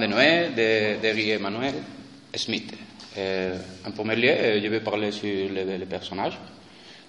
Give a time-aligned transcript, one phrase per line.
[0.00, 1.74] de Noé de, de Emmanuel
[2.34, 2.72] Smith.
[3.18, 6.38] Euh, en premier lieu, euh, je vais parler sur les, personnages.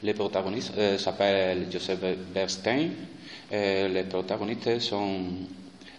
[0.03, 1.99] Les protagonistes euh, s'appellent Joseph
[2.33, 2.89] Bernstein.
[3.54, 5.23] Euh, les protagonistes sont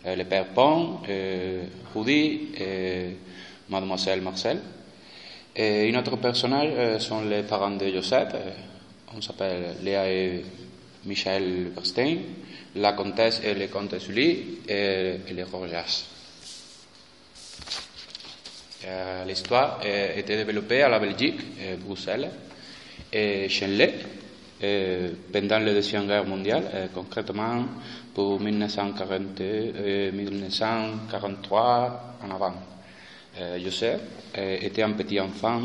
[0.05, 1.01] le père Pont,
[1.95, 3.17] Rudy et
[3.71, 4.61] mademoiselle Marcel.
[5.57, 8.35] Et un autre personnage sont les parents de Joseph.
[9.17, 10.45] On s'appelle Léa et
[11.07, 12.19] Michel Bernstein,
[12.77, 16.14] la comtesse et le comte Sully et, les Rojas.
[18.87, 22.31] Euh, L'histoire a été développée à la Belgique, à Bruxelles
[23.13, 23.95] et Chenley
[24.63, 27.65] euh, pendant la Deuxième Guerre mondiale, euh, concrètement
[28.15, 32.55] pour 1940 et 1943 en avant.
[33.41, 34.01] Euh, Joseph
[34.39, 35.61] euh, était un petit enfant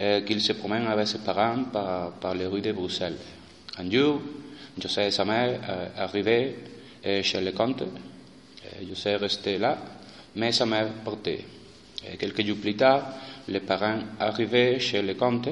[0.00, 1.64] euh, qu'il se promène avec ses parents
[2.20, 3.16] par, les rues de Bruxelles.
[3.78, 4.20] Un jour,
[4.80, 6.54] Joseph et sa mère euh, arrivaient
[7.04, 7.82] euh, chez le comte.
[7.82, 9.76] Euh, Joseph restait là,
[10.36, 11.44] mais sa mère partait.
[12.18, 13.02] Quelques jours plus tard,
[13.48, 15.48] les parents arrivaient chez le comte.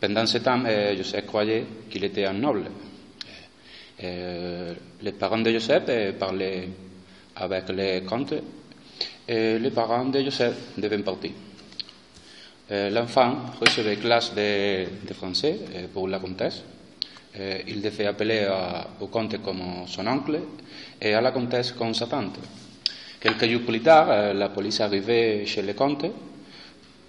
[0.00, 2.70] Pendant ce temps, euh, Joseph croyait qu'il était un noble.
[4.02, 6.68] Euh, les parents de Joseph euh, parlaient
[7.36, 8.34] avec le comte
[9.28, 11.32] et les parents de Joseph devaient partir.
[12.70, 15.58] L'enfant recevait classe de, de français
[15.92, 16.62] pour la comtesse.
[17.66, 18.46] Il devait appeler
[19.00, 20.38] au comte comme son oncle
[21.00, 22.38] et à la comtesse comme sa tante.
[23.20, 26.06] Quelques jours plus tard, euh, la police arrivait chez le comte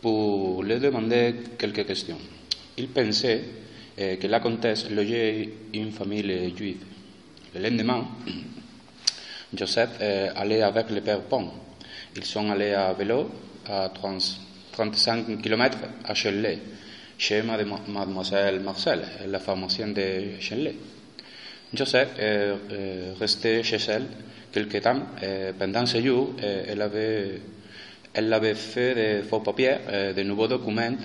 [0.02, 2.18] pour lui demander quelques questions.
[2.78, 3.42] Il pensait
[4.00, 6.78] euh, que la comtesse logeait une famille juive.
[7.54, 8.08] Le lendemain,
[9.54, 11.50] Joseph euh, allait avec le père Pont.
[12.16, 13.30] Ils sont allés à vélo
[13.68, 14.40] à 30
[14.72, 16.58] 35 km à Chenley,
[17.18, 20.76] chez mademo- mademoiselle Marcel, la pharmacienne de Chenley.
[21.74, 24.06] Joseph est euh, resté chez elle
[24.52, 25.02] quelque temps.
[25.22, 27.42] et pendant ce jour, elle, avait,
[28.14, 29.78] elle avait fait des faux papiers,
[30.16, 30.98] de nouveaux documents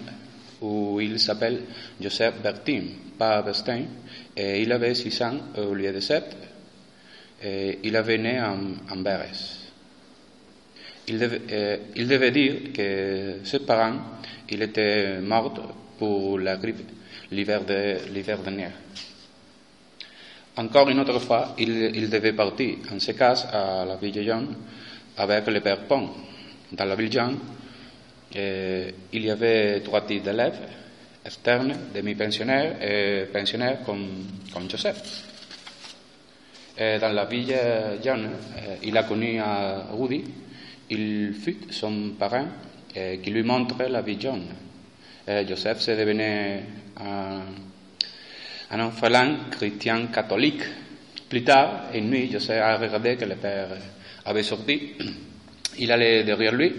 [0.63, 1.61] où il s'appelle
[2.01, 2.83] Joseph Bertin,
[3.19, 3.85] pas Berstein,
[4.37, 6.25] et il avait 6 ans au lieu de 7.
[7.45, 8.57] Et il avait né en,
[8.91, 9.05] en.
[11.07, 13.99] Il devait, dire que ses parents,
[14.49, 15.53] il était mort
[15.99, 16.81] pour la grippe
[17.31, 18.69] l'hiver dernier.
[20.57, 24.55] Encore une autre fois, il, devait partir, en ce cas, à la ville jaune
[25.17, 26.11] avec le père Pont.
[26.73, 27.39] Dans la ville jaune,
[28.37, 30.59] euh, il y avait trois types d'élèves,
[31.25, 35.25] externes, demi-pensionnaires et pensionnaires comme, Joseph.
[36.77, 37.55] Dans la ville
[38.03, 40.25] jaune, euh, il a connu à Rudy,
[40.91, 42.47] il fut son parrain
[42.97, 44.47] euh, qui lui montrait la vie jaune.
[45.29, 46.23] Euh, Joseph s'est devenu
[47.01, 47.41] un,
[48.71, 50.63] un orphelin chrétien catholique.
[51.29, 53.69] Plus tard, une nuit, Joseph a regardé que le père
[54.25, 54.93] avait sorti.
[55.79, 56.73] Il allait derrière lui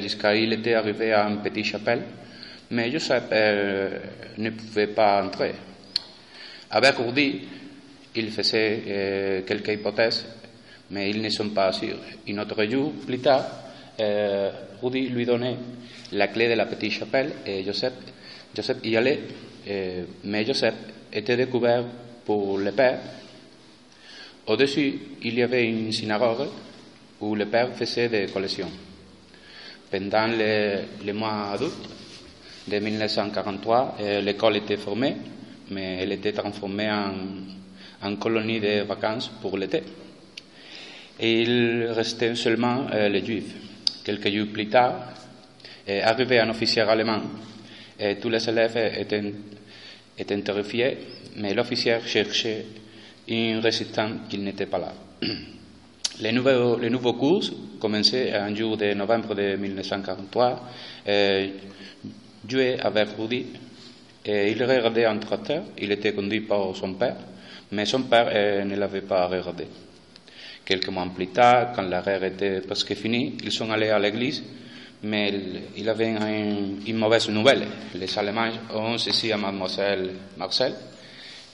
[0.00, 2.02] jusqu'à il était arrivé à une petite chapelle.
[2.70, 3.98] Mais Joseph euh,
[4.38, 5.54] ne pouvait pas entrer.
[6.70, 7.42] Avec Rudy,
[8.16, 10.26] il faisait euh, quelques hypothèses,
[10.90, 11.98] mais ils ne sont pas sûrs.
[12.28, 13.44] Un autre jour, plus tard,
[14.00, 14.50] euh,
[14.82, 15.56] Rudy lui donnait
[16.12, 17.92] la clé de la petite chapelle et Joseph,
[18.56, 19.20] Joseph y allait,
[20.24, 20.74] mais Joseph
[21.14, 21.84] était découvert
[22.24, 22.98] pour le père.
[24.46, 26.48] Au-dessus, il y avait une synagogue
[27.20, 28.70] où le père faisait des collections.
[29.90, 31.72] Pendant les mois d'août
[32.66, 35.16] de 1943, euh, l'école était formée,
[35.70, 39.82] mais elle était transformée en, colonie de vacances pour l'été.
[41.20, 43.54] Il restait seulement euh, les juifs.
[44.04, 45.14] Quelques jours plus tard,
[45.86, 47.20] est arrivé un officier allemand
[47.98, 49.22] et tous les élèves étaient,
[50.18, 50.98] étaient terrifiés,
[51.36, 52.66] mais l'officier cherchait
[53.30, 54.92] un résistant qui n'était pas là.
[56.20, 57.42] Les nouveaux, les nouveaux cours
[57.80, 60.62] commençaient un jour de novembre de 1943.
[61.08, 61.48] Euh,
[62.48, 63.46] jouait avec Rudy
[64.24, 65.64] et il regardait un tracteur.
[65.76, 67.16] Il était conduit par son père,
[67.72, 69.66] mais son père euh, ne l'avait pas regardé.
[70.64, 74.42] Quelques mois plus tard, quand la guerre était presque finie, ils sont allés à l'église,
[75.04, 75.32] mais
[75.76, 77.66] il, avait un- une mauvaise nouvelle.
[77.94, 80.74] Les Allemands ont saisi à mademoiselle Marcel.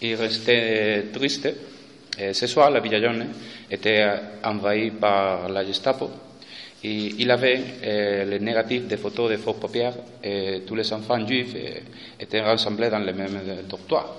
[0.03, 1.49] Il restait triste.
[2.19, 3.27] Et ce soir, la Villa Jaune
[3.71, 4.07] était
[4.45, 6.11] envahie par la Gestapo.
[6.83, 9.91] Et il avait euh, les négatifs des photos de faux papiers
[10.25, 11.79] et tous les enfants juifs euh,
[12.19, 13.39] étaient rassemblés dans le même
[13.69, 14.17] dortoir.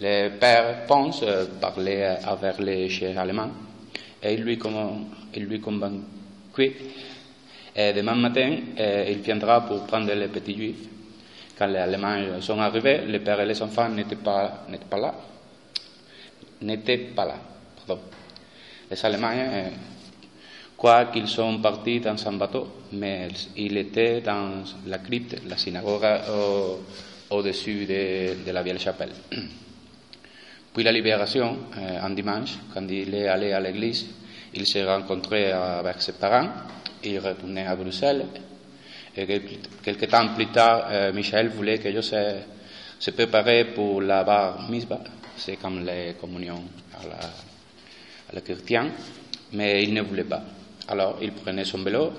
[0.00, 1.24] Le père Ponce
[1.60, 3.50] parlait avec les chefs allemands
[4.22, 4.58] et il lui,
[5.34, 5.60] il lui.
[7.76, 10.88] Et demain matin, euh, il viendra pour prendre les petits juifs.
[11.58, 15.14] Quand les Allemands sont arrivés, les pères et les enfants n'étaient pas, pas là.
[16.62, 17.34] N'étaient pas là.
[18.90, 19.68] Les Allemands euh,
[20.76, 26.04] croient qu'ils sont partis dans un bateau, mais il était dans la crypte, la synagogue
[27.30, 29.12] au-dessus de, la vieille chapelle.
[30.74, 34.06] Puis la libération, euh, un dimanche, quand il est allé à l'église,
[34.54, 36.48] il s'est rencontré avec ses parents,
[37.04, 38.26] il retournait à Bruxelles,
[39.16, 39.26] et
[39.82, 42.34] quelques temps plus tard, euh, Michel voulait que je se,
[42.98, 43.10] se
[43.74, 45.00] pour la bar mitzvah,
[45.36, 46.64] c'est comme les communions
[47.00, 48.90] à la, à la chrétienne,
[49.52, 50.42] mais il ne voulait pas.
[50.88, 52.12] Alors il prenait son vélo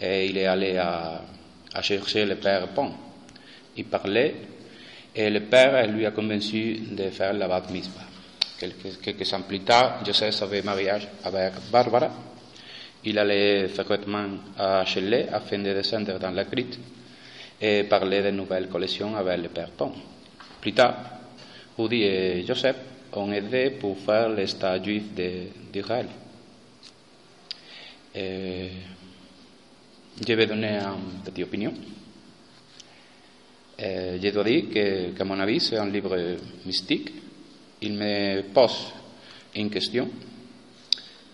[0.00, 1.22] et il est allé à
[1.82, 2.92] chercher le père Pont.
[3.76, 4.34] Il parlait
[5.14, 8.00] et le père lui a convaincu de faire la bat mitzvah.
[8.58, 12.10] Quelques, quelques ans plus tard, Joseph avait mariage avec Barbara.
[13.04, 16.78] Il allait fréquemment à Chelle afin de descendre dans la crypte
[17.60, 19.92] et parler de nouvelles collections avec le père Pont.
[20.60, 20.96] Plus tard,
[21.78, 22.76] Rudy et Joseph
[23.14, 25.04] ont aidé pour faire l'état juif
[25.72, 26.06] d'Israël.
[28.14, 28.68] je
[30.34, 31.72] vais donner une petite opinion.
[33.82, 36.36] Euh, je dois dire que, qu'à mon avis, c'est un livre
[36.66, 37.12] mystique.
[37.80, 38.92] Il me pose
[39.56, 40.08] une question,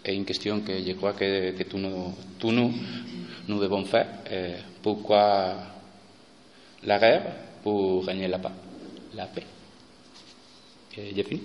[0.06, 2.72] et une question que je crois que, que tous, nous, tous nous,
[3.48, 4.06] nous devons faire.
[4.30, 5.54] Euh, pourquoi
[6.84, 7.22] la guerre
[7.62, 8.48] Pour gagner la paix.
[9.14, 9.42] La paix.
[10.96, 11.42] Et j'ai fini.